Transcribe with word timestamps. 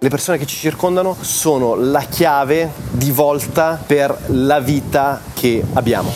Le 0.00 0.10
persone 0.10 0.38
che 0.38 0.46
ci 0.46 0.56
circondano 0.56 1.16
sono 1.20 1.74
la 1.74 2.02
chiave 2.02 2.70
di 2.92 3.10
volta 3.10 3.82
per 3.84 4.16
la 4.28 4.60
vita 4.60 5.20
che 5.34 5.64
abbiamo. 5.72 6.14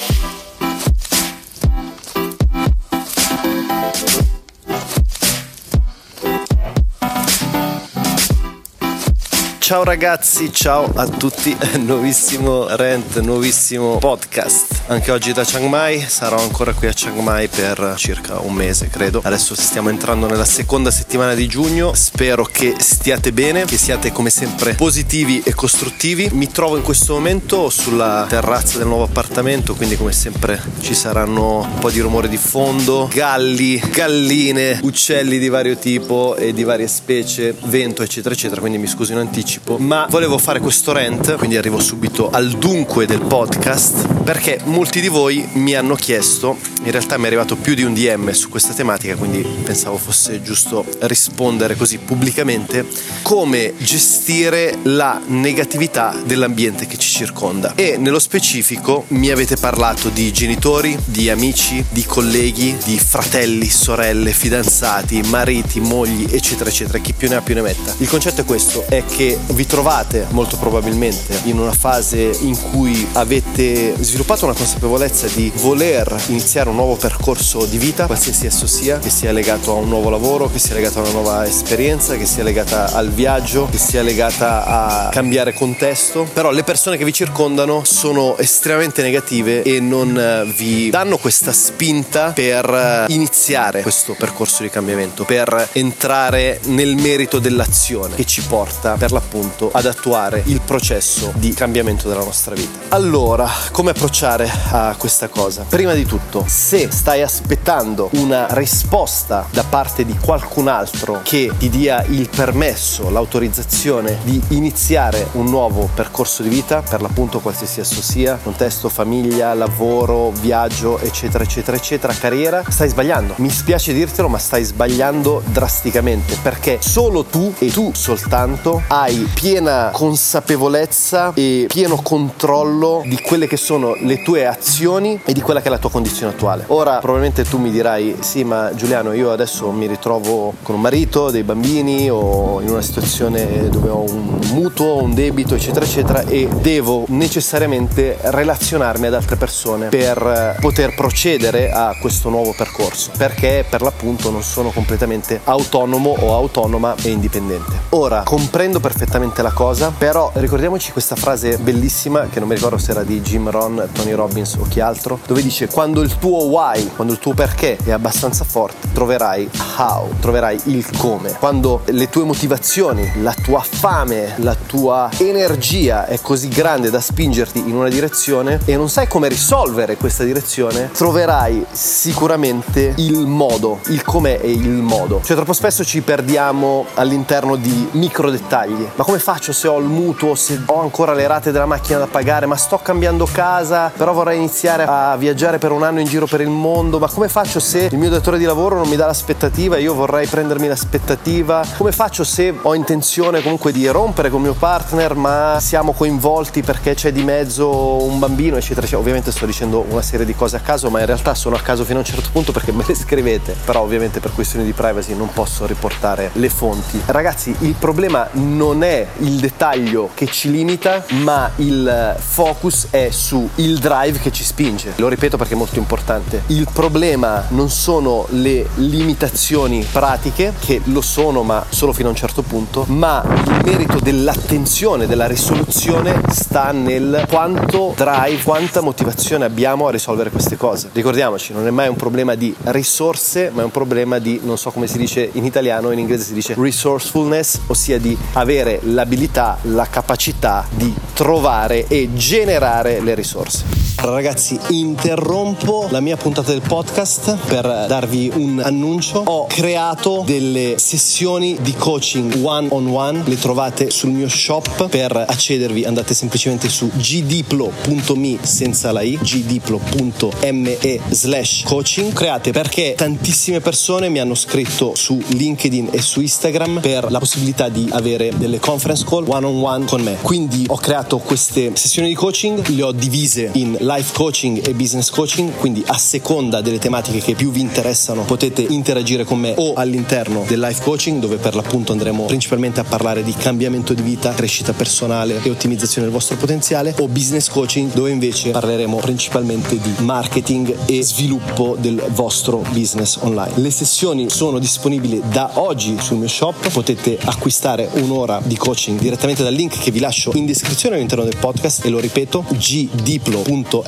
Ciao 9.58 9.83
ragazzi, 9.83 10.53
ciao 10.53 10.89
a 10.95 11.09
tutti, 11.09 11.57
nuovissimo 11.85 12.77
rent, 12.77 13.19
nuovissimo 13.19 13.96
podcast. 13.99 14.82
Anche 14.93 15.11
oggi 15.11 15.32
da 15.32 15.43
Chiang 15.43 15.68
Mai, 15.68 16.04
sarò 16.06 16.38
ancora 16.38 16.75
qui 16.75 16.86
a 16.86 16.93
Chiang 16.93 17.18
Mai 17.20 17.48
per 17.48 17.95
circa 17.96 18.40
un 18.40 18.52
mese 18.52 18.90
credo. 18.90 19.22
Adesso 19.25 19.54
stiamo 19.54 19.88
entrando 19.88 20.26
nella 20.26 20.45
seconda 20.45 20.90
settimana 20.90 21.32
di 21.32 21.46
giugno, 21.46 21.95
spero 21.95 22.45
che 22.45 22.75
stiate 22.76 23.32
bene, 23.32 23.64
che 23.64 23.79
siate 23.79 24.12
come 24.12 24.29
sempre 24.29 24.75
positivi 24.75 25.40
e 25.43 25.54
costruttivi. 25.54 26.29
Mi 26.32 26.50
trovo 26.53 26.76
in 26.76 26.82
questo 26.82 27.14
momento 27.14 27.70
sulla 27.70 28.26
terrazza 28.29 28.76
del 28.76 28.86
nuovo 28.86 29.04
appartamento, 29.04 29.75
quindi 29.75 29.96
come 29.96 30.12
sempre 30.12 30.62
ci 30.82 30.93
saranno 30.93 31.61
un 31.61 31.79
po' 31.79 31.90
di 31.90 32.00
rumore 32.00 32.28
di 32.28 32.36
fondo, 32.36 33.09
galli, 33.11 33.81
galline, 33.91 34.81
uccelli 34.83 35.39
di 35.39 35.48
vario 35.48 35.78
tipo 35.78 36.36
e 36.36 36.53
di 36.53 36.64
varie 36.64 36.86
specie, 36.86 37.56
vento 37.64 38.03
eccetera 38.03 38.34
eccetera, 38.34 38.61
quindi 38.61 38.77
mi 38.77 38.86
scuso 38.86 39.12
in 39.12 39.19
anticipo 39.19 39.78
ma 39.78 40.06
volevo 40.11 40.36
fare 40.36 40.61
questo 40.61 40.92
rant, 40.92 41.36
quindi 41.36 41.56
arrivo 41.56 41.81
subito 41.81 42.28
al 42.28 42.50
dunque 42.50 43.06
del 43.06 43.22
podcast, 43.22 44.20
perché 44.22 44.61
molti 44.83 45.00
di 45.00 45.06
voi 45.06 45.48
mi 45.53 45.77
hanno 45.77 45.95
chiesto, 45.95 46.59
in 46.84 46.91
realtà 46.91 47.17
mi 47.17 47.25
è 47.25 47.27
arrivato 47.27 47.56
più 47.56 47.75
di 47.75 47.84
un 47.84 47.95
DM 47.95 48.31
su 48.33 48.48
questa 48.48 48.72
tematica, 48.72 49.14
quindi 49.14 49.42
pensavo 49.62 49.97
fosse 49.97 50.42
giusto 50.42 50.84
rispondere 51.00 51.77
così 51.77 51.98
pubblicamente, 51.98 52.86
come 53.23 53.75
gestire 53.78 54.78
la 54.83 55.20
negatività 55.27 56.14
dell'ambiente 56.25 56.87
che 56.87 56.98
ci 56.98 57.09
circonda. 57.09 57.75
E 57.77 57.97
nello 57.98 58.19
specifico 58.19 59.05
mi 59.09 59.31
avete 59.31 59.56
parlato 59.56 60.09
di 60.09 60.33
genitori, 60.33 60.98
di 61.05 61.31
amici, 61.31 61.84
di 61.89 62.05
colleghi, 62.05 62.77
di 62.84 62.99
fratelli, 62.99 63.69
sorelle, 63.69 64.33
fidanzati, 64.33 65.23
mariti, 65.23 65.78
mogli, 65.81 66.27
eccetera, 66.31 66.69
eccetera, 66.69 66.99
chi 66.99 67.12
più 67.12 67.28
ne 67.28 67.37
ha 67.37 67.41
più 67.41 67.55
ne 67.55 67.62
metta. 67.62 67.95
Il 67.99 68.09
concetto 68.09 68.41
è 68.41 68.45
questo, 68.45 68.84
è 68.89 69.05
che 69.05 69.39
vi 69.53 69.67
trovate 69.67 70.27
molto 70.31 70.56
probabilmente 70.56 71.39
in 71.45 71.59
una 71.59 71.73
fase 71.73 72.37
in 72.41 72.59
cui 72.61 73.06
avete 73.12 73.95
sviluppato 74.01 74.47
una 74.47 74.55
consapevolezza 74.55 75.28
di 75.28 75.53
voler 75.56 76.21
iniziare 76.27 76.71
un 76.73 76.78
nuovo 76.78 76.97
percorso 76.97 77.67
di 77.67 77.77
vita, 77.77 78.06
qualsiasi 78.06 78.47
esso 78.47 78.67
sia, 78.67 78.98
che 78.98 79.11
sia 79.11 79.31
legato 79.31 79.73
a 79.73 79.75
un 79.75 79.89
nuovo 79.89 80.09
lavoro, 80.09 80.51
che 80.51 80.59
sia 80.59 80.75
legato 80.75 80.98
a 80.98 81.03
una 81.03 81.11
nuova 81.11 81.47
esperienza, 81.47 82.17
che 82.17 82.25
sia 82.25 82.42
legata 82.42 82.92
al 82.92 83.11
viaggio, 83.11 83.69
che 83.70 83.77
sia 83.77 84.03
legata 84.03 84.65
a 84.65 85.09
cambiare 85.11 85.53
contesto, 85.53 86.27
però 86.33 86.50
le 86.50 86.65
persone 86.65 86.97
che 86.97 87.05
vi 87.05 87.12
circondano 87.12 87.84
sono 87.84 88.39
estremamente 88.39 89.03
negative 89.03 89.62
e 89.62 89.81
non 89.81 90.19
eh, 90.19 90.50
vi 90.56 90.89
danno 90.89 91.19
questa 91.19 91.53
spinta 91.53 92.33
per 92.33 93.06
eh, 93.09 93.12
iniziare 93.12 93.83
questo 93.83 94.15
percorso 94.19 94.62
di 94.62 94.70
cambiamento, 94.70 95.25
per 95.25 95.69
entrare 95.73 96.59
nel 96.65 96.97
merito 96.97 97.39
dell'azione 97.39 98.17
che 98.17 98.25
ci 98.25 98.43
porta 98.43 98.95
per 98.95 99.12
l'appunto 99.12 99.53
appunto 99.53 99.70
ad 99.73 99.87
attuare 99.87 100.43
il 100.47 100.61
processo 100.61 101.33
di 101.37 101.55
cambiamento 101.55 102.09
della 102.09 102.23
nostra 102.23 102.55
vita. 102.55 102.95
Allora, 102.95 103.48
come 103.70 103.91
approcciare 103.91 104.50
a 104.70 104.95
questa 104.98 105.28
cosa? 105.28 105.65
Prima 105.69 105.95
di 105.95 106.05
tutto, 106.05 106.45
se 106.63 106.93
stai 106.93 107.23
aspettando 107.23 108.09
una 108.13 108.47
risposta 108.51 109.49
da 109.51 109.65
parte 109.65 110.05
di 110.05 110.17
qualcun 110.17 110.69
altro 110.69 111.19
che 111.25 111.51
ti 111.59 111.69
dia 111.69 112.05
il 112.05 112.29
permesso, 112.29 113.11
l'autorizzazione 113.11 114.19
di 114.23 114.41
iniziare 114.51 115.27
un 115.33 115.47
nuovo 115.47 115.91
percorso 115.93 116.45
di 116.45 116.49
vita, 116.49 116.81
per 116.81 117.03
l'appunto 117.03 117.41
qualsiasi 117.41 117.81
esso 117.81 118.01
sia, 118.01 118.39
contesto, 118.41 118.89
famiglia, 118.89 119.53
lavoro, 119.55 120.31
viaggio, 120.31 121.01
eccetera, 121.01 121.43
eccetera, 121.43 121.77
eccetera, 121.77 122.15
carriera, 122.15 122.62
stai 122.69 122.89
sbagliando. 122.89 123.34
Mi 123.39 123.51
spiace 123.51 123.93
dirtelo, 123.93 124.28
ma 124.28 124.39
stai 124.39 124.62
sbagliando 124.62 125.43
drasticamente 125.47 126.39
perché 126.41 126.78
solo 126.81 127.25
tu 127.25 127.53
e 127.59 127.72
tu 127.72 127.91
soltanto 127.93 128.84
hai 128.87 129.28
piena 129.34 129.91
consapevolezza 129.93 131.33
e 131.34 131.67
pieno 131.67 131.97
controllo 131.97 133.03
di 133.05 133.21
quelle 133.21 133.49
che 133.49 133.56
sono 133.56 133.97
le 133.97 134.22
tue 134.22 134.47
azioni 134.47 135.21
e 135.25 135.33
di 135.33 135.41
quella 135.41 135.61
che 135.61 135.67
è 135.67 135.71
la 135.71 135.78
tua 135.78 135.91
condizione 135.91 136.33
attuale. 136.33 136.51
Ora 136.69 136.99
probabilmente 136.99 137.45
tu 137.45 137.59
mi 137.59 137.71
dirai 137.71 138.17
sì 138.21 138.45
ma 138.45 138.75
Giuliano 138.75 139.13
io 139.13 139.33
adesso 139.33 139.71
mi 139.71 139.87
ritrovo 139.87 140.55
con 140.63 140.75
un 140.75 140.81
marito, 140.81 141.31
dei 141.31 141.43
bambini 141.43 142.11
o 142.11 142.61
in 142.61 142.71
una 142.71 142.83
situazione 142.83 143.69
dove 143.69 143.89
ho 143.89 144.03
un 144.03 144.39
mutuo, 144.53 145.03
un 145.03 145.15
debito 145.15 145.55
eccetera 145.55 145.85
eccetera 145.85 146.23
e 146.23 146.49
devo 146.61 147.05
necessariamente 147.09 148.19
relazionarmi 148.21 149.07
ad 149.07 149.15
altre 149.15 149.37
persone 149.37 149.89
per 149.89 150.57
poter 150.61 150.95
procedere 150.95 151.71
a 151.71 151.97
questo 152.01 152.29
nuovo 152.29 152.55
percorso 152.57 153.11
perché 153.17 153.65
per 153.69 153.83
l'appunto 153.83 154.31
non 154.31 154.43
sono 154.43 154.71
completamente 154.71 155.41
autonomo 155.45 156.15
o 156.19 156.34
autonoma 156.34 156.95
e 157.03 157.11
indipendente. 157.11 157.91
Ora 157.91 158.23
comprendo 158.25 158.81
perfettamente 158.81 159.43
la 159.43 159.53
cosa, 159.53 159.93
però 159.97 160.31
ricordiamoci 160.34 160.93
questa 160.93 161.17
frase 161.17 161.59
bellissima 161.59 162.29
che 162.31 162.39
non 162.39 162.49
mi 162.49 162.55
ricordo 162.55 162.79
se 162.79 162.91
era 162.91 163.03
di 163.03 163.21
Jim 163.21 163.51
Ron, 163.51 163.89
Tony 163.93 164.13
Robbins 164.13 164.55
o 164.55 164.67
chi 164.69 164.81
altro, 164.81 165.19
dove 165.27 165.43
dice 165.43 165.69
quando 165.69 166.01
il 166.01 166.19
tuo 166.19 166.41
why, 166.42 166.91
quando 166.94 167.12
il 167.12 167.19
tuo 167.19 167.34
perché 167.34 167.76
è 167.84 167.91
abbastanza 167.91 168.44
forte, 168.44 168.88
troverai 168.92 169.48
how, 169.78 170.08
troverai 170.20 170.60
il 170.64 170.86
come. 170.97 171.36
Quando 171.38 171.82
le 171.86 172.08
tue 172.08 172.25
motivazioni, 172.25 173.22
la 173.22 173.34
tua 173.34 173.60
fame, 173.60 174.34
la 174.36 174.54
tua 174.54 175.10
energia 175.19 176.06
è 176.06 176.20
così 176.20 176.48
grande 176.48 176.91
da 176.91 177.00
spingerti 177.00 177.58
in 177.58 177.75
una 177.75 177.88
direzione 177.88 178.60
e 178.64 178.76
non 178.76 178.88
sai 178.88 179.08
come 179.08 179.28
risolvere 179.28 179.97
questa 179.97 180.25
direzione, 180.25 180.91
troverai 180.92 181.66
sicuramente 181.70 182.94
il 182.97 183.26
modo, 183.26 183.80
il 183.88 184.03
come 184.03 184.41
e 184.41 184.50
il 184.50 184.69
modo. 184.69 185.20
Cioè 185.22 185.36
troppo 185.36 185.53
spesso 185.53 185.84
ci 185.84 186.00
perdiamo 186.03 186.86
all'interno 186.94 187.56
di 187.56 187.88
micro 187.92 188.30
dettagli, 188.30 188.86
ma 188.94 189.04
come 189.04 189.19
faccio 189.19 189.53
se 189.53 189.69
ho 189.69 189.78
il 189.78 189.86
mutuo, 189.86 190.34
se 190.34 190.60
ho 190.66 190.80
ancora 190.80 191.12
le 191.12 191.26
rate 191.26 191.53
della 191.53 191.66
macchina 191.66 191.98
da 191.98 192.06
pagare, 192.06 192.47
ma 192.47 192.56
sto 192.56 192.78
cambiando 192.78 193.28
casa, 193.30 193.91
però 193.97 194.12
vorrei 194.12 194.38
iniziare 194.38 194.84
a 194.86 195.16
viaggiare 195.16 195.59
per 195.59 195.72
un 195.72 195.82
anno 195.82 196.00
in 196.00 196.06
giro 196.06 196.26
per 196.32 196.41
il 196.41 196.48
mondo, 196.48 196.98
ma 196.98 197.09
come 197.09 197.28
faccio 197.28 197.60
se 197.60 197.91
il 197.93 197.98
mio 197.98 198.09
datore 198.09 198.38
di 198.38 198.44
lavoro 198.44 198.76
non 198.76 198.88
mi 198.88 198.97
dà 198.97 199.04
l'aspettativa 199.04 199.76
e 199.76 199.82
io 199.82 199.93
vorrei 199.93 200.26
prendermi 200.26 200.66
l'aspettativa? 200.66 201.62
Come 201.76 201.93
faccio 201.93 202.25
se 202.25 202.54
ho 202.62 202.75
intenzione 202.75 203.43
comunque 203.43 203.70
di 203.70 203.87
rompere 203.88 204.31
con 204.31 204.41
mio 204.41 204.54
partner, 204.54 205.15
ma 205.15 205.59
siamo 205.60 205.92
coinvolti 205.92 206.62
perché 206.62 206.94
c'è 206.94 207.12
di 207.12 207.22
mezzo 207.22 208.03
un 208.03 208.19
bambino, 208.19 208.56
eccetera, 208.56 208.81
eccetera. 208.81 209.03
Ovviamente 209.03 209.31
sto 209.31 209.44
dicendo 209.44 209.84
una 209.91 210.00
serie 210.00 210.25
di 210.25 210.34
cose 210.34 210.56
a 210.56 210.60
caso, 210.60 210.88
ma 210.88 211.00
in 211.00 211.06
realtà 211.06 211.34
sono 211.34 211.54
a 211.54 211.60
caso 211.60 211.84
fino 211.84 211.98
a 211.98 212.00
un 212.00 212.06
certo 212.06 212.31
punto 212.32 212.50
perché 212.50 212.72
me 212.72 212.82
le 212.87 212.94
scrivete, 212.94 213.54
però 213.66 213.82
ovviamente 213.82 214.19
per 214.19 214.32
questioni 214.32 214.65
di 214.65 214.72
privacy 214.72 215.15
non 215.15 215.28
posso 215.34 215.66
riportare 215.66 216.31
le 216.32 216.48
fonti. 216.48 216.98
Ragazzi, 217.04 217.54
il 217.59 217.75
problema 217.78 218.26
non 218.32 218.82
è 218.82 219.06
il 219.19 219.38
dettaglio 219.38 220.09
che 220.15 220.28
ci 220.28 220.50
limita, 220.50 221.04
ma 221.10 221.50
il 221.56 222.16
focus 222.19 222.87
è 222.88 223.10
su 223.10 223.47
il 223.56 223.78
drive 223.78 224.19
che 224.19 224.32
ci 224.32 224.44
spinge. 224.44 224.94
Lo 224.97 225.09
ripeto 225.09 225.37
perché 225.37 225.53
è 225.53 225.59
molto 225.59 225.78
importante. 225.78 226.22
Il 226.47 226.69
problema 226.72 227.44
non 227.49 227.71
sono 227.71 228.27
le 228.31 228.69
limitazioni 228.77 229.87
pratiche, 229.91 230.55
che 230.59 230.81
lo 230.84 231.00
sono 231.00 231.43
ma 231.43 231.65
solo 231.69 231.93
fino 231.93 232.09
a 232.09 232.10
un 232.10 232.16
certo 232.16 232.43
punto, 232.43 232.84
ma 232.88 233.22
il 233.25 233.60
merito 233.65 233.99
dell'attenzione, 234.00 235.06
della 235.06 235.27
risoluzione 235.27 236.21
sta 236.31 236.72
nel 236.72 237.27
quanto 237.28 237.94
drive, 237.97 238.43
quanta 238.43 238.81
motivazione 238.81 239.44
abbiamo 239.44 239.87
a 239.88 239.91
risolvere 239.91 240.31
queste 240.31 240.56
cose. 240.56 240.91
Ricordiamoci, 240.93 241.53
non 241.53 241.66
è 241.66 241.71
mai 241.71 241.88
un 241.88 241.97
problema 241.97 242.34
di 242.34 242.54
risorse, 242.65 243.50
ma 243.53 243.62
è 243.62 243.65
un 243.65 243.71
problema 243.71 244.19
di, 244.19 244.41
non 244.43 244.59
so 244.59 244.71
come 244.71 244.87
si 244.87 244.99
dice 244.99 245.28
in 245.33 245.44
italiano, 245.44 245.91
in 245.91 245.99
inglese 245.99 246.25
si 246.25 246.34
dice 246.34 246.54
resourcefulness, 246.56 247.60
ossia 247.66 247.99
di 247.99 248.16
avere 248.34 248.81
l'abilità, 248.83 249.59
la 249.62 249.86
capacità 249.89 250.66
di 250.71 250.95
trovare 251.15 251.86
e 251.89 252.10
generare 252.15 253.01
le 253.01 253.15
risorse. 253.15 253.82
Ragazzi, 254.04 254.59
interrompo 254.71 255.87
la 255.91 256.00
mia 256.00 256.16
puntata 256.16 256.50
del 256.50 256.60
podcast 256.60 257.37
per 257.46 257.84
darvi 257.87 258.32
un 258.34 258.60
annuncio. 258.60 259.22
Ho 259.25 259.46
creato 259.46 260.25
delle 260.26 260.75
sessioni 260.76 261.56
di 261.60 261.72
coaching 261.75 262.43
one 262.43 262.66
on 262.70 262.88
one, 262.88 263.22
le 263.25 263.38
trovate 263.38 263.90
sul 263.90 264.10
mio 264.10 264.28
shop. 264.28 264.88
Per 264.88 265.25
accedervi 265.28 265.84
andate 265.84 266.14
semplicemente 266.14 266.69
su 266.69 266.90
gdiplo.me 266.93 268.38
senza 268.43 268.90
la 268.90 269.02
i, 269.02 269.16
gdiplo.me 269.16 270.78
slash 271.10 271.62
coaching. 271.62 272.12
Create 272.12 272.50
perché 272.50 272.94
tantissime 272.96 273.60
persone 273.60 274.08
mi 274.08 274.19
hanno 274.19 274.34
scritto 274.34 274.96
su 274.96 275.22
LinkedIn 275.28 275.90
e 275.93 276.02
su 276.02 276.20
Instagram 276.20 276.81
per 276.81 277.08
la 277.08 277.20
possibilità 277.20 277.69
di 277.69 277.88
avere 277.93 278.32
delle 278.37 278.58
conference 278.58 279.05
call 279.08 279.26
one 279.28 279.46
on 279.46 279.62
one 279.62 279.84
con 279.84 280.02
me. 280.02 280.16
Quindi 280.22 280.64
ho 280.66 280.76
creato 280.76 281.19
queste 281.19 281.70
sessioni 281.76 282.08
di 282.08 282.14
coaching, 282.14 282.66
le 282.66 282.82
ho 282.82 282.90
divise 282.90 283.50
in 283.52 283.76
live 283.78 283.90
life 283.94 284.14
coaching 284.14 284.66
e 284.66 284.72
business 284.72 285.10
coaching, 285.10 285.54
quindi 285.56 285.82
a 285.86 285.98
seconda 285.98 286.62
delle 286.62 286.78
tematiche 286.78 287.18
che 287.18 287.34
più 287.34 287.50
vi 287.50 287.60
interessano 287.60 288.22
potete 288.22 288.62
interagire 288.62 289.24
con 289.24 289.38
me 289.38 289.52
o 289.58 289.74
all'interno 289.74 290.44
del 290.46 290.60
life 290.60 290.82
coaching 290.82 291.20
dove 291.20 291.36
per 291.36 291.54
l'appunto 291.54 291.92
andremo 291.92 292.24
principalmente 292.24 292.80
a 292.80 292.84
parlare 292.84 293.22
di 293.22 293.34
cambiamento 293.34 293.92
di 293.92 294.00
vita, 294.00 294.32
crescita 294.32 294.72
personale 294.72 295.42
e 295.42 295.50
ottimizzazione 295.50 296.06
del 296.06 296.16
vostro 296.16 296.36
potenziale 296.36 296.94
o 297.00 297.08
business 297.08 297.48
coaching 297.50 297.92
dove 297.92 298.10
invece 298.10 298.50
parleremo 298.50 298.96
principalmente 298.96 299.78
di 299.78 299.92
marketing 299.98 300.74
e 300.86 301.02
sviluppo 301.02 301.76
del 301.78 302.02
vostro 302.14 302.64
business 302.70 303.18
online. 303.20 303.52
Le 303.56 303.70
sessioni 303.70 304.30
sono 304.30 304.58
disponibili 304.58 305.20
da 305.30 305.50
oggi 305.54 305.96
sul 306.00 306.16
mio 306.16 306.28
shop, 306.28 306.70
potete 306.70 307.18
acquistare 307.22 307.90
un'ora 307.92 308.40
di 308.42 308.56
coaching 308.56 308.98
direttamente 308.98 309.42
dal 309.42 309.52
link 309.52 309.78
che 309.78 309.90
vi 309.90 310.00
lascio 310.00 310.32
in 310.34 310.46
descrizione 310.46 310.96
all'interno 310.96 311.24
del 311.24 311.36
podcast 311.38 311.84
e 311.84 311.90
lo 311.90 312.00
ripeto 312.00 312.44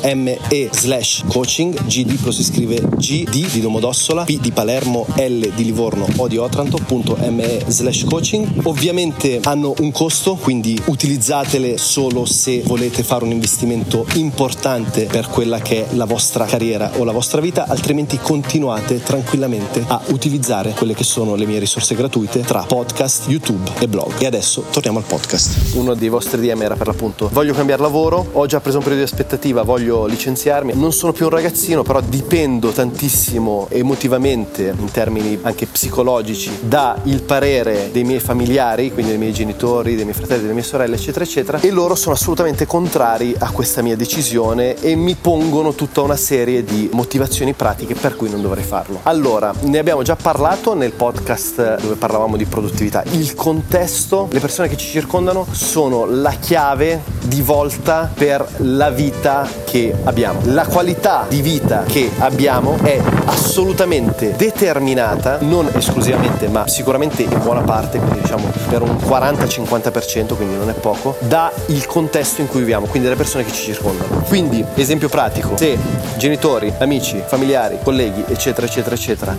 gdiplo.me 0.01 0.69
slash 0.71 1.25
coaching. 1.29 1.75
Gdiplo 1.85 2.31
si 2.31 2.43
scrive 2.43 2.81
G 2.97 3.29
di 3.29 3.61
Domodossola 3.61 4.25
P 4.25 4.41
di 4.41 4.51
Palermo 4.51 5.07
L 5.17 5.53
di 5.55 5.65
Livorno 5.65 6.07
O 6.17 6.29
di 6.29 6.37
Otranto.me 6.37 7.65
slash 7.67 8.05
coaching. 8.05 8.61
Ovviamente 8.65 9.41
hanno 9.45 9.75
un 9.79 9.93
costo 9.93 10.35
quindi 10.37 10.81
utilizzatele 10.87 11.79
solo 11.79 12.25
se 12.25 12.63
volete 12.65 13.03
fare 13.03 13.25
un 13.25 13.31
investimento 13.31 14.07
importante 14.15 15.05
per 15.05 15.29
quella 15.29 15.61
che 15.61 15.89
è 15.89 15.95
la 15.95 16.05
vostra 16.05 16.45
carriera 16.45 16.93
o 16.97 17.05
la 17.05 17.13
vostra 17.13 17.41
vita 17.41 17.67
altrimenti 17.67 18.19
continuate 18.19 19.03
tranquillamente 19.03 19.85
a 19.87 20.01
utilizzare 20.09 20.73
quelle 20.73 20.95
che 20.95 21.05
sono 21.05 21.35
le 21.35 21.47
mie 21.47 21.59
risorse 21.59 21.95
gratuite 21.95 22.41
tra 22.41 22.63
podcast, 22.63 23.29
YouTube 23.29 23.71
e 23.79 23.89
blog. 23.89 24.21
E 24.21 24.27
adesso 24.27 24.65
torniamo 24.71 24.99
al 24.99 25.05
podcast. 25.05 25.75
Uno 25.75 25.95
dei 25.95 26.09
vostri 26.09 26.41
DM 26.41 26.63
era 26.63 26.77
per 26.77 26.87
l'appunto 26.87 27.29
voglio 27.33 27.53
cambiare 27.53 27.83
lavoro 27.83 28.27
ho 28.33 28.47
già 28.47 28.61
preso 28.61 28.79
un 28.79 28.85
periodo 28.85 29.05
di 29.05 29.11
aspettativa 29.11 29.63
voglio 29.63 29.84
licenziarmi 30.07 30.73
non 30.75 30.93
sono 30.93 31.13
più 31.13 31.27
un 31.27 31.31
ragazzino 31.31 31.83
però 31.83 32.01
dipendo 32.01 32.71
tantissimo 32.71 33.69
emotivamente 33.71 34.75
in 34.77 34.91
termini 34.91 35.39
anche 35.43 35.67
psicologici 35.67 36.51
da 36.61 36.99
il 37.05 37.23
parere 37.23 37.91
dei 37.93 38.05
miei 38.05 38.21
familiari, 38.21 38.93
quindi 38.93 39.11
dei 39.11 39.21
miei 39.21 39.33
genitori, 39.33 39.95
dei 39.95 40.05
miei 40.05 40.17
fratelli, 40.17 40.43
delle 40.43 40.55
mie 40.55 40.63
sorelle, 40.63 40.97
eccetera, 40.97 41.25
eccetera, 41.25 41.61
e 41.61 41.71
loro 41.71 41.95
sono 41.95 42.15
assolutamente 42.15 42.67
contrari 42.67 43.35
a 43.39 43.51
questa 43.51 43.83
mia 43.83 43.97
decisione 43.97 44.81
e 44.81 44.95
mi 44.95 45.15
pongono 45.15 45.75
tutta 45.75 46.01
una 46.01 46.17
serie 46.17 46.65
di 46.65 46.89
motivazioni 46.93 47.53
pratiche 47.53 47.95
per 47.95 48.17
cui 48.17 48.31
non 48.31 48.41
dovrei 48.41 48.65
farlo. 48.65 49.01
Allora, 49.03 49.53
ne 49.63 49.79
abbiamo 49.79 50.03
già 50.03 50.17
parlato 50.17 50.75
nel 50.75 50.93
podcast 50.93 51.81
dove 51.81 51.95
parlavamo 51.95 52.37
di 52.37 52.45
produttività. 52.45 53.03
Il 53.13 53.35
contesto, 53.35 54.29
le 54.31 54.41
persone 54.41 54.69
che 54.69 54.77
ci 54.77 54.89
circondano 54.89 55.47
sono 55.51 56.07
la 56.07 56.33
chiave 56.33 57.03
di 57.25 57.43
volta 57.43 58.11
per 58.13 58.47
la 58.59 58.91
vita 58.91 59.49
che 59.65 59.95
abbiamo. 60.05 60.41
La 60.45 60.67
qualità 60.67 61.27
di 61.29 61.41
vita 61.41 61.83
che 61.85 62.11
abbiamo 62.19 62.77
è 62.83 63.01
assolutamente 63.27 64.35
determinata, 64.37 65.39
non 65.41 65.69
esclusivamente, 65.73 66.49
ma 66.49 66.67
sicuramente 66.69 67.23
in 67.23 67.41
buona 67.43 67.63
parte, 67.63 67.99
quindi 67.99 68.21
diciamo 68.21 68.51
per 68.69 68.83
un 68.83 68.97
40-50%, 68.97 70.35
quindi 70.35 70.57
non 70.57 70.69
è 70.69 70.75
poco, 70.75 71.17
da 71.21 71.51
il 71.67 71.87
contesto 71.87 72.41
in 72.41 72.49
cui 72.49 72.61
viviamo, 72.61 72.87
quindi 72.87 73.09
dalle 73.09 73.21
persone 73.21 73.45
che 73.45 73.53
ci 73.53 73.65
circondano. 73.65 74.23
Quindi, 74.29 74.65
esempio 74.75 75.09
pratico, 75.09 75.57
se 75.57 75.77
genitori, 76.17 76.73
amici, 76.79 77.23
familiari, 77.27 77.79
colleghi, 77.83 78.25
eccetera, 78.29 78.67
eccetera, 78.67 78.95
eccetera, 78.95 79.37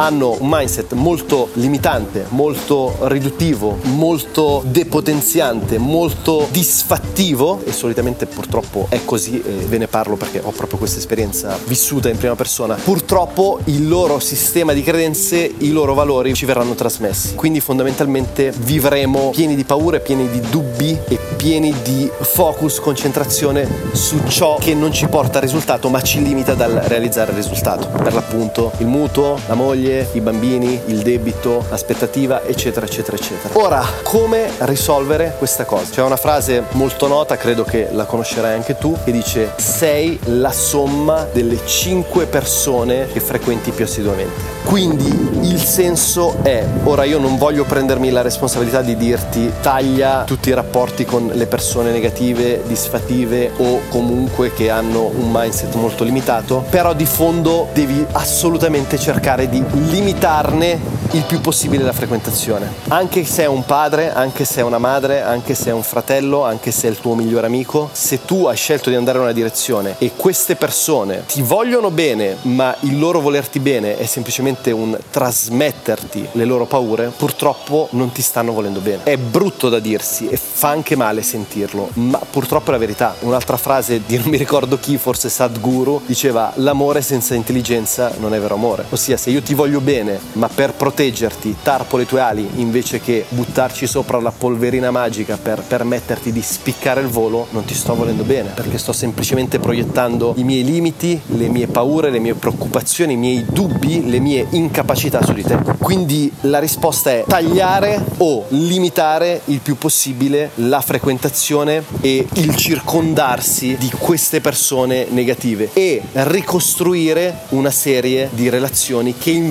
hanno 0.00 0.36
un 0.38 0.48
mindset 0.48 0.92
molto 0.92 1.48
limitante, 1.54 2.26
molto 2.28 2.96
riduttivo, 3.02 3.78
molto 3.94 4.62
depotenziante, 4.64 5.78
molto 5.78 6.46
disfattivo, 6.52 7.60
e 7.64 7.72
solitamente 7.72 8.26
purtroppo 8.26 8.86
è 8.90 9.00
così, 9.04 9.42
e 9.42 9.66
ve 9.66 9.78
ne 9.78 9.88
parlo 9.88 10.14
perché 10.14 10.40
ho 10.42 10.52
proprio 10.52 10.78
questa 10.78 10.98
esperienza 10.98 11.58
vissuta 11.66 12.08
in 12.08 12.16
prima 12.16 12.36
persona, 12.36 12.76
purtroppo 12.76 13.58
il 13.64 13.88
loro 13.88 14.20
sistema 14.20 14.72
di 14.72 14.82
credenze, 14.82 15.52
i 15.58 15.72
loro 15.72 15.94
valori 15.94 16.32
ci 16.34 16.44
verranno 16.44 16.74
trasmessi. 16.74 17.34
Quindi 17.34 17.58
fondamentalmente 17.58 18.52
vivremo 18.56 19.30
pieni 19.30 19.56
di 19.56 19.64
paure, 19.64 19.98
pieni 19.98 20.30
di 20.30 20.40
dubbi 20.48 20.96
e 21.08 21.18
pieni 21.36 21.74
di 21.82 22.08
focus, 22.20 22.78
concentrazione 22.78 23.68
su 23.92 24.20
ciò 24.28 24.58
che 24.60 24.74
non 24.74 24.92
ci 24.92 25.08
porta 25.08 25.38
al 25.38 25.44
risultato 25.44 25.88
ma 25.88 26.00
ci 26.02 26.22
limita 26.22 26.54
dal 26.54 26.70
realizzare 26.86 27.32
il 27.32 27.36
risultato. 27.36 27.88
Per 27.88 28.14
l'appunto 28.14 28.70
il 28.78 28.86
mutuo, 28.86 29.36
la 29.48 29.54
moglie, 29.54 29.86
i 30.12 30.20
bambini, 30.20 30.80
il 30.86 31.02
debito, 31.02 31.64
l'aspettativa, 31.70 32.44
eccetera, 32.44 32.86
eccetera, 32.86 33.16
eccetera. 33.16 33.58
Ora, 33.58 33.84
come 34.02 34.50
risolvere 34.58 35.34
questa 35.38 35.64
cosa? 35.64 35.90
C'è 35.90 36.02
una 36.02 36.16
frase 36.16 36.64
molto 36.72 37.06
nota, 37.06 37.36
credo 37.36 37.64
che 37.64 37.88
la 37.92 38.04
conoscerai 38.04 38.54
anche 38.54 38.76
tu, 38.76 38.96
che 39.04 39.12
dice 39.12 39.52
sei 39.56 40.18
la 40.24 40.52
somma 40.52 41.26
delle 41.32 41.58
cinque 41.64 42.26
persone 42.26 43.08
che 43.12 43.20
frequenti 43.20 43.70
più 43.70 43.84
assiduamente. 43.84 44.56
Quindi 44.64 45.38
il 45.42 45.60
senso 45.60 46.36
è, 46.42 46.62
ora 46.84 47.04
io 47.04 47.18
non 47.18 47.38
voglio 47.38 47.64
prendermi 47.64 48.10
la 48.10 48.20
responsabilità 48.20 48.82
di 48.82 48.96
dirti 48.96 49.50
taglia 49.62 50.24
tutti 50.24 50.50
i 50.50 50.54
rapporti 50.54 51.04
con 51.04 51.30
le 51.32 51.46
persone 51.46 51.90
negative, 51.90 52.62
disfattive 52.66 53.50
o 53.56 53.80
comunque 53.88 54.52
che 54.52 54.68
hanno 54.68 55.04
un 55.04 55.30
mindset 55.32 55.74
molto 55.74 56.04
limitato, 56.04 56.64
però 56.68 56.92
di 56.92 57.06
fondo 57.06 57.68
devi 57.72 58.04
assolutamente 58.12 58.98
cercare 58.98 59.48
di 59.48 59.64
limitarne 59.78 60.96
il 61.12 61.24
più 61.24 61.40
possibile 61.40 61.84
la 61.84 61.92
frequentazione. 61.92 62.70
Anche 62.88 63.24
se 63.24 63.44
è 63.44 63.46
un 63.46 63.64
padre, 63.64 64.12
anche 64.12 64.44
se 64.44 64.60
è 64.60 64.62
una 64.62 64.78
madre, 64.78 65.22
anche 65.22 65.54
se 65.54 65.70
è 65.70 65.72
un 65.72 65.82
fratello, 65.82 66.44
anche 66.44 66.70
se 66.70 66.86
è 66.86 66.90
il 66.90 67.00
tuo 67.00 67.14
migliore 67.14 67.46
amico, 67.46 67.88
se 67.92 68.24
tu 68.24 68.44
hai 68.46 68.56
scelto 68.56 68.90
di 68.90 68.96
andare 68.96 69.16
in 69.16 69.24
una 69.24 69.32
direzione 69.32 69.94
e 69.98 70.12
queste 70.16 70.56
persone 70.56 71.24
ti 71.26 71.40
vogliono 71.40 71.90
bene, 71.90 72.36
ma 72.42 72.76
il 72.80 72.98
loro 72.98 73.20
volerti 73.20 73.58
bene 73.58 73.96
è 73.96 74.04
semplicemente 74.04 74.70
un 74.70 74.98
trasmetterti 75.10 76.28
le 76.32 76.44
loro 76.44 76.66
paure, 76.66 77.10
purtroppo 77.16 77.88
non 77.92 78.12
ti 78.12 78.20
stanno 78.20 78.52
volendo 78.52 78.80
bene. 78.80 79.04
È 79.04 79.16
brutto 79.16 79.70
da 79.70 79.78
dirsi 79.78 80.28
e 80.28 80.36
fa 80.36 80.68
anche 80.68 80.94
male 80.94 81.22
sentirlo, 81.22 81.88
ma 81.94 82.18
purtroppo 82.18 82.68
è 82.68 82.72
la 82.72 82.78
verità. 82.78 83.14
Un'altra 83.20 83.56
frase 83.56 84.02
di 84.04 84.18
non 84.18 84.28
mi 84.28 84.36
ricordo 84.36 84.78
chi, 84.78 84.98
forse 84.98 85.30
Sadhguru, 85.30 86.02
diceva 86.04 86.52
l'amore 86.56 87.00
senza 87.00 87.34
intelligenza 87.34 88.12
non 88.18 88.34
è 88.34 88.40
vero 88.40 88.54
amore. 88.54 88.84
Ossia 88.90 89.16
se 89.16 89.30
io 89.30 89.42
ti 89.42 89.54
voglio 89.58 89.80
bene, 89.80 90.20
ma 90.34 90.46
per 90.46 90.74
proteggerti 90.74 91.56
tarpo 91.64 91.96
le 91.96 92.06
tue 92.06 92.20
ali 92.20 92.48
invece 92.58 93.00
che 93.00 93.24
buttarci 93.28 93.88
sopra 93.88 94.20
la 94.20 94.30
polverina 94.30 94.92
magica 94.92 95.36
per 95.36 95.64
permetterti 95.66 96.30
di 96.30 96.40
spiccare 96.42 97.00
il 97.00 97.08
volo, 97.08 97.48
non 97.50 97.64
ti 97.64 97.74
sto 97.74 97.96
volendo 97.96 98.22
bene, 98.22 98.50
perché 98.54 98.78
sto 98.78 98.92
semplicemente 98.92 99.58
proiettando 99.58 100.34
i 100.36 100.44
miei 100.44 100.62
limiti, 100.62 101.20
le 101.26 101.48
mie 101.48 101.66
paure, 101.66 102.10
le 102.10 102.20
mie 102.20 102.34
preoccupazioni, 102.34 103.14
i 103.14 103.16
miei 103.16 103.44
dubbi, 103.50 104.08
le 104.08 104.20
mie 104.20 104.46
incapacità 104.50 105.24
su 105.24 105.32
di 105.32 105.42
te. 105.42 105.58
Quindi 105.80 106.32
la 106.42 106.60
risposta 106.60 107.10
è 107.10 107.24
tagliare 107.26 108.00
o 108.18 108.44
limitare 108.50 109.40
il 109.46 109.58
più 109.58 109.76
possibile 109.76 110.50
la 110.56 110.80
frequentazione 110.80 111.82
e 112.00 112.24
il 112.34 112.54
circondarsi 112.54 113.76
di 113.76 113.90
queste 113.98 114.40
persone 114.40 115.06
negative 115.10 115.70
e 115.72 116.00
ricostruire 116.12 117.40
una 117.48 117.72
serie 117.72 118.28
di 118.30 118.48
relazioni 118.48 119.16
che 119.18 119.30
invece 119.30 119.46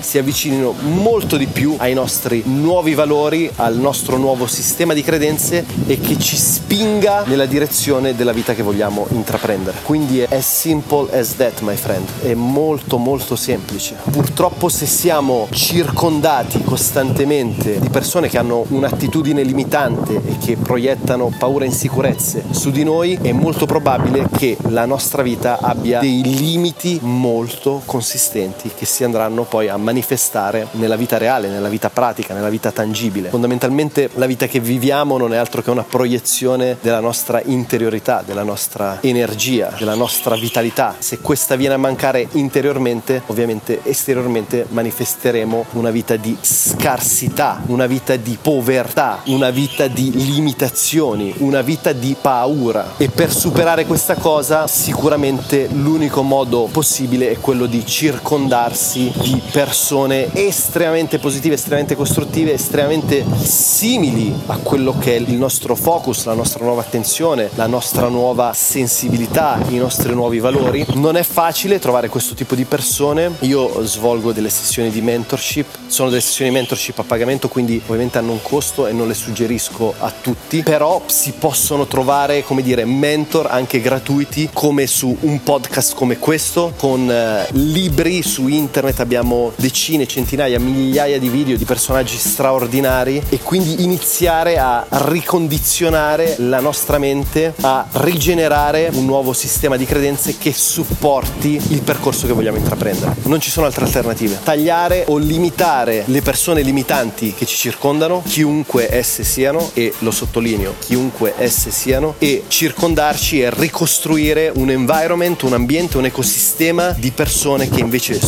si 0.00 0.18
avvicinino 0.18 0.74
molto 0.80 1.36
di 1.36 1.46
più 1.46 1.74
ai 1.78 1.94
nostri 1.94 2.42
nuovi 2.44 2.94
valori, 2.94 3.50
al 3.56 3.76
nostro 3.76 4.16
nuovo 4.16 4.46
sistema 4.46 4.92
di 4.92 5.02
credenze 5.02 5.64
e 5.86 5.98
che 5.98 6.18
ci 6.18 6.36
spinga 6.36 7.24
nella 7.26 7.46
direzione 7.46 8.14
della 8.14 8.32
vita 8.32 8.54
che 8.54 8.62
vogliamo 8.62 9.06
intraprendere. 9.10 9.78
Quindi 9.82 10.20
è 10.20 10.36
as 10.36 10.46
simple 10.46 11.08
as 11.18 11.36
that, 11.36 11.60
my 11.60 11.74
friend. 11.74 12.06
È 12.20 12.34
molto 12.34 12.98
molto 12.98 13.36
semplice. 13.36 13.96
Purtroppo 14.10 14.68
se 14.68 14.86
siamo 14.86 15.48
circondati 15.50 16.62
costantemente 16.62 17.78
di 17.80 17.88
persone 17.88 18.28
che 18.28 18.38
hanno 18.38 18.64
un'attitudine 18.68 19.42
limitante 19.42 20.20
e 20.24 20.36
che 20.38 20.56
proiettano 20.56 21.32
paura 21.38 21.64
e 21.64 21.68
insicurezze 21.68 22.44
su 22.50 22.70
di 22.70 22.84
noi, 22.84 23.18
è 23.20 23.32
molto 23.32 23.66
probabile 23.66 24.28
che 24.36 24.56
la 24.68 24.84
nostra 24.84 25.22
vita 25.22 25.58
abbia 25.60 26.00
dei 26.00 26.22
limiti 26.22 26.98
molto 27.02 27.82
consistenti 27.84 28.70
che 28.76 28.84
si 28.84 29.04
andranno 29.04 29.37
poi 29.44 29.68
a 29.68 29.76
manifestare 29.76 30.68
nella 30.72 30.96
vita 30.96 31.18
reale, 31.18 31.48
nella 31.48 31.68
vita 31.68 31.90
pratica, 31.90 32.34
nella 32.34 32.48
vita 32.48 32.70
tangibile. 32.70 33.28
Fondamentalmente 33.28 34.10
la 34.14 34.26
vita 34.26 34.46
che 34.46 34.60
viviamo 34.60 35.18
non 35.18 35.32
è 35.32 35.36
altro 35.36 35.62
che 35.62 35.70
una 35.70 35.84
proiezione 35.84 36.76
della 36.80 37.00
nostra 37.00 37.40
interiorità, 37.44 38.22
della 38.24 38.42
nostra 38.42 38.98
energia, 39.00 39.74
della 39.78 39.94
nostra 39.94 40.36
vitalità. 40.36 40.94
Se 40.98 41.18
questa 41.18 41.56
viene 41.56 41.74
a 41.74 41.78
mancare 41.78 42.28
interiormente, 42.32 43.22
ovviamente 43.26 43.80
esteriormente 43.82 44.66
manifesteremo 44.68 45.66
una 45.72 45.90
vita 45.90 46.16
di 46.16 46.36
scarsità, 46.40 47.62
una 47.66 47.86
vita 47.86 48.16
di 48.16 48.38
povertà, 48.40 49.20
una 49.26 49.50
vita 49.50 49.86
di 49.86 50.10
limitazioni, 50.12 51.34
una 51.38 51.62
vita 51.62 51.92
di 51.92 52.16
paura. 52.20 52.94
E 52.96 53.08
per 53.08 53.32
superare 53.32 53.86
questa 53.86 54.14
cosa 54.14 54.66
sicuramente 54.66 55.68
l'unico 55.72 56.22
modo 56.22 56.68
possibile 56.70 57.30
è 57.30 57.38
quello 57.38 57.66
di 57.66 57.84
circondarsi 57.84 59.12
di 59.28 59.42
persone 59.52 60.30
estremamente 60.32 61.18
positive, 61.18 61.54
estremamente 61.54 61.94
costruttive, 61.94 62.54
estremamente 62.54 63.26
simili 63.42 64.34
a 64.46 64.56
quello 64.56 64.96
che 64.98 65.16
è 65.16 65.18
il 65.18 65.34
nostro 65.34 65.74
focus, 65.74 66.24
la 66.24 66.32
nostra 66.32 66.64
nuova 66.64 66.80
attenzione, 66.80 67.50
la 67.54 67.66
nostra 67.66 68.08
nuova 68.08 68.54
sensibilità, 68.54 69.60
i 69.68 69.76
nostri 69.76 70.14
nuovi 70.14 70.38
valori. 70.38 70.86
Non 70.94 71.16
è 71.16 71.22
facile 71.22 71.78
trovare 71.78 72.08
questo 72.08 72.34
tipo 72.34 72.54
di 72.54 72.64
persone. 72.64 73.32
Io 73.40 73.84
svolgo 73.84 74.32
delle 74.32 74.48
sessioni 74.48 74.88
di 74.88 75.02
mentorship, 75.02 75.66
sono 75.88 76.08
delle 76.08 76.22
sessioni 76.22 76.50
di 76.50 76.56
mentorship 76.56 76.98
a 76.98 77.04
pagamento, 77.04 77.48
quindi 77.48 77.82
ovviamente 77.84 78.16
hanno 78.16 78.32
un 78.32 78.40
costo 78.40 78.86
e 78.86 78.92
non 78.92 79.08
le 79.08 79.14
suggerisco 79.14 79.92
a 79.98 80.10
tutti, 80.10 80.62
però 80.62 81.02
si 81.04 81.32
possono 81.32 81.86
trovare, 81.86 82.42
come 82.44 82.62
dire, 82.62 82.86
mentor 82.86 83.48
anche 83.50 83.82
gratuiti 83.82 84.48
come 84.54 84.86
su 84.86 85.14
un 85.20 85.42
podcast 85.42 85.94
come 85.94 86.18
questo, 86.18 86.72
con 86.78 87.10
eh, 87.10 87.46
libri 87.50 88.22
su 88.22 88.48
internet, 88.48 89.00
abbiamo 89.00 89.16
decine, 89.56 90.06
centinaia, 90.06 90.58
migliaia 90.58 91.18
di 91.18 91.28
video 91.28 91.56
di 91.56 91.64
personaggi 91.64 92.16
straordinari 92.16 93.22
e 93.28 93.38
quindi 93.40 93.82
iniziare 93.82 94.58
a 94.58 94.86
ricondizionare 94.88 96.36
la 96.38 96.60
nostra 96.60 96.98
mente, 96.98 97.54
a 97.60 97.86
rigenerare 97.92 98.90
un 98.92 99.04
nuovo 99.04 99.32
sistema 99.32 99.76
di 99.76 99.84
credenze 99.84 100.36
che 100.38 100.52
supporti 100.52 101.60
il 101.70 101.82
percorso 101.82 102.26
che 102.26 102.32
vogliamo 102.32 102.58
intraprendere. 102.58 103.14
Non 103.24 103.40
ci 103.40 103.50
sono 103.50 103.66
altre 103.66 103.84
alternative. 103.84 104.38
Tagliare 104.42 105.04
o 105.08 105.16
limitare 105.18 106.04
le 106.06 106.22
persone 106.22 106.62
limitanti 106.62 107.34
che 107.34 107.46
ci 107.46 107.56
circondano, 107.56 108.22
chiunque 108.26 108.92
esse 108.92 109.24
siano, 109.24 109.70
e 109.74 109.92
lo 109.98 110.10
sottolineo, 110.10 110.74
chiunque 110.78 111.34
esse 111.38 111.70
siano, 111.70 112.14
e 112.18 112.44
circondarci 112.48 113.40
e 113.40 113.50
ricostruire 113.50 114.50
un 114.54 114.70
environment, 114.70 115.42
un 115.42 115.54
ambiente, 115.54 115.98
un 115.98 116.04
ecosistema 116.04 116.90
di 116.90 117.10
persone 117.10 117.68
che 117.68 117.80
invece 117.80 118.18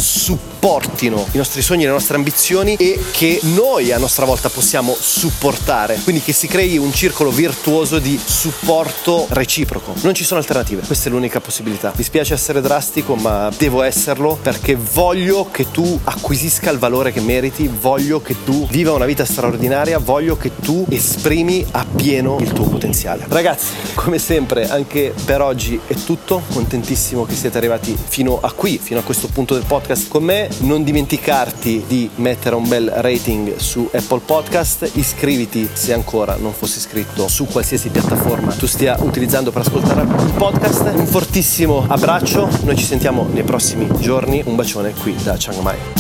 supportino 0.81 1.27
i 1.33 1.37
nostri 1.37 1.63
sogni, 1.63 1.85
le 1.85 1.91
nostre 1.91 2.17
ambizioni 2.17 2.75
e 2.77 2.99
che 3.11 3.39
noi 3.43 3.93
a 3.93 3.99
nostra 3.99 4.25
volta 4.25 4.49
possiamo 4.49 4.97
supportare. 4.99 5.99
Quindi 6.03 6.23
che 6.23 6.33
si 6.33 6.47
crei 6.47 6.79
un 6.79 6.93
circolo 6.93 7.31
virtuoso 7.31 7.99
di 7.99 8.19
supporto 8.23 9.27
reciproco. 9.31 9.95
Non 10.01 10.15
ci 10.15 10.25
sono 10.25 10.41
alternative, 10.41 10.83
questa 10.83 11.09
è 11.09 11.13
l'unica 11.13 11.41
possibilità. 11.41 11.93
Mi 11.97 12.03
spiace 12.03 12.35
essere 12.35 12.61
drastico, 12.61 13.15
ma 13.15 13.51
devo 13.57 13.83
esserlo 13.83 14.39
perché 14.41 14.77
voglio 14.77 15.51
che 15.51 15.71
tu 15.71 15.99
acquisisca 16.05 16.71
il 16.71 16.79
valore 16.79 17.13
che 17.13 17.21
meriti, 17.21 17.69
voglio 17.69 18.21
che 18.23 18.37
tu 18.45 18.67
viva 18.69 18.93
una 18.93 19.07
vita 19.07 19.25
straordinaria, 19.25 19.99
voglio 19.99 20.37
che 20.37 20.57
tu 20.57 20.87
esprimi 20.89 21.65
appieno 21.71 22.39
il 22.41 22.53
tuo 22.53 22.65
potenziale. 22.65 23.27
Ragazzi, 23.29 23.73
come 23.95 24.19
sempre, 24.19 24.69
anche 24.69 25.15
per 25.25 25.43
oggi 25.43 25.79
è 25.87 25.95
tutto. 25.95 26.43
Contentissimo 26.53 27.25
che 27.25 27.35
siete 27.35 27.59
arrivati 27.59 27.97
fino 28.09 28.39
a 28.41 28.53
qui, 28.53 28.79
fino 28.83 29.01
a 29.01 29.03
questo 29.03 29.29
punto 29.29 29.55
del 29.55 29.65
podcast 29.67 30.09
con 30.09 30.25
me. 30.25 30.49
Non 30.71 30.85
dimenticarti 30.85 31.83
di 31.89 32.09
mettere 32.15 32.55
un 32.55 32.69
bel 32.69 32.89
rating 32.95 33.57
su 33.57 33.91
Apple 33.93 34.21
Podcast, 34.25 34.89
iscriviti 34.95 35.69
se 35.73 35.93
ancora 35.93 36.37
non 36.37 36.53
fossi 36.53 36.79
iscritto 36.79 37.27
su 37.27 37.47
qualsiasi 37.47 37.89
piattaforma 37.89 38.53
tu 38.53 38.69
stia 38.69 38.97
utilizzando 39.01 39.51
per 39.51 39.63
ascoltare 39.63 40.03
il 40.03 40.33
podcast. 40.37 40.93
Un 40.95 41.07
fortissimo 41.07 41.85
abbraccio, 41.89 42.49
noi 42.63 42.77
ci 42.77 42.85
sentiamo 42.85 43.27
nei 43.33 43.43
prossimi 43.43 43.89
giorni. 43.99 44.45
Un 44.47 44.55
bacione 44.55 44.95
qui 44.95 45.17
da 45.21 45.35
Chiang 45.35 45.59
Mai. 45.59 46.00